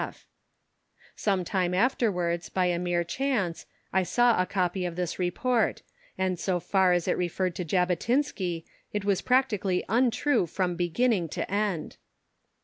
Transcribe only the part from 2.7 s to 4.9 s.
mere chance, I saw a copy